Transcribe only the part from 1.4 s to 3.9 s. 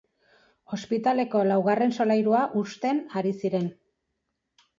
laugarren solairua husten ari ziren.